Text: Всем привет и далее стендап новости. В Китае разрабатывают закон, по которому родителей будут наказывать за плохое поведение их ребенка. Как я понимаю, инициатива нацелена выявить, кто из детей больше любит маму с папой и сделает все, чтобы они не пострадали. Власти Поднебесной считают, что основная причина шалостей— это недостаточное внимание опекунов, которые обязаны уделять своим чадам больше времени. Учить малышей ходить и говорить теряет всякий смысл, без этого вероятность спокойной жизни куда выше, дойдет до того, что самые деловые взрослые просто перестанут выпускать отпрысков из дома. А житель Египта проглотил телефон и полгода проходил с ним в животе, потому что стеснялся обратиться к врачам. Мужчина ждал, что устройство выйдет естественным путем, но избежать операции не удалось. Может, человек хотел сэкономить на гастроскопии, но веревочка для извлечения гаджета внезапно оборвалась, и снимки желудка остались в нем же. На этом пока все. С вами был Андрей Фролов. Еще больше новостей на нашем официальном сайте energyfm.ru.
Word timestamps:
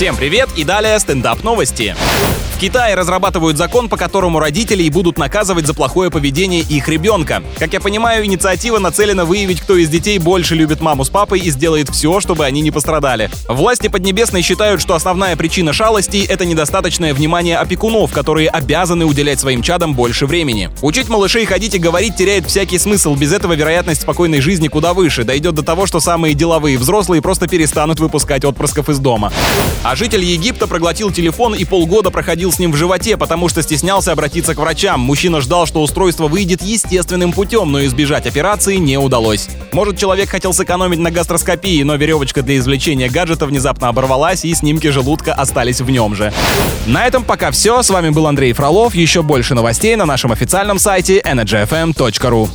Всем 0.00 0.16
привет 0.16 0.48
и 0.56 0.64
далее 0.64 0.98
стендап 0.98 1.44
новости. 1.44 1.94
В 2.54 2.62
Китае 2.62 2.94
разрабатывают 2.94 3.56
закон, 3.56 3.88
по 3.88 3.96
которому 3.96 4.38
родителей 4.38 4.90
будут 4.90 5.16
наказывать 5.16 5.66
за 5.66 5.72
плохое 5.72 6.10
поведение 6.10 6.60
их 6.60 6.88
ребенка. 6.90 7.42
Как 7.58 7.72
я 7.72 7.80
понимаю, 7.80 8.26
инициатива 8.26 8.78
нацелена 8.78 9.24
выявить, 9.24 9.62
кто 9.62 9.78
из 9.78 9.88
детей 9.88 10.18
больше 10.18 10.54
любит 10.54 10.82
маму 10.82 11.06
с 11.06 11.08
папой 11.08 11.40
и 11.40 11.50
сделает 11.50 11.88
все, 11.88 12.20
чтобы 12.20 12.44
они 12.44 12.60
не 12.60 12.70
пострадали. 12.70 13.30
Власти 13.48 13.88
Поднебесной 13.88 14.42
считают, 14.42 14.82
что 14.82 14.94
основная 14.94 15.36
причина 15.36 15.72
шалостей— 15.72 16.26
это 16.28 16.44
недостаточное 16.44 17.14
внимание 17.14 17.56
опекунов, 17.56 18.12
которые 18.12 18.50
обязаны 18.50 19.06
уделять 19.06 19.40
своим 19.40 19.62
чадам 19.62 19.94
больше 19.94 20.26
времени. 20.26 20.68
Учить 20.82 21.08
малышей 21.08 21.46
ходить 21.46 21.74
и 21.74 21.78
говорить 21.78 22.16
теряет 22.16 22.46
всякий 22.46 22.78
смысл, 22.78 23.14
без 23.14 23.32
этого 23.32 23.54
вероятность 23.54 24.02
спокойной 24.02 24.42
жизни 24.42 24.68
куда 24.68 24.92
выше, 24.92 25.24
дойдет 25.24 25.54
до 25.54 25.62
того, 25.62 25.86
что 25.86 25.98
самые 25.98 26.34
деловые 26.34 26.76
взрослые 26.76 27.22
просто 27.22 27.48
перестанут 27.48 28.00
выпускать 28.00 28.44
отпрысков 28.44 28.90
из 28.90 28.98
дома. 28.98 29.32
А 29.90 29.96
житель 29.96 30.22
Египта 30.22 30.68
проглотил 30.68 31.10
телефон 31.10 31.52
и 31.52 31.64
полгода 31.64 32.12
проходил 32.12 32.52
с 32.52 32.60
ним 32.60 32.70
в 32.70 32.76
животе, 32.76 33.16
потому 33.16 33.48
что 33.48 33.60
стеснялся 33.60 34.12
обратиться 34.12 34.54
к 34.54 34.58
врачам. 34.58 35.00
Мужчина 35.00 35.40
ждал, 35.40 35.66
что 35.66 35.82
устройство 35.82 36.28
выйдет 36.28 36.62
естественным 36.62 37.32
путем, 37.32 37.72
но 37.72 37.84
избежать 37.84 38.24
операции 38.28 38.76
не 38.76 38.98
удалось. 38.98 39.48
Может, 39.72 39.98
человек 39.98 40.28
хотел 40.28 40.52
сэкономить 40.52 41.00
на 41.00 41.10
гастроскопии, 41.10 41.82
но 41.82 41.96
веревочка 41.96 42.42
для 42.42 42.58
извлечения 42.58 43.10
гаджета 43.10 43.46
внезапно 43.46 43.88
оборвалась, 43.88 44.44
и 44.44 44.54
снимки 44.54 44.86
желудка 44.86 45.34
остались 45.34 45.80
в 45.80 45.90
нем 45.90 46.14
же. 46.14 46.32
На 46.86 47.08
этом 47.08 47.24
пока 47.24 47.50
все. 47.50 47.82
С 47.82 47.90
вами 47.90 48.10
был 48.10 48.28
Андрей 48.28 48.52
Фролов. 48.52 48.94
Еще 48.94 49.22
больше 49.22 49.56
новостей 49.56 49.96
на 49.96 50.06
нашем 50.06 50.30
официальном 50.30 50.78
сайте 50.78 51.18
energyfm.ru. 51.18 52.48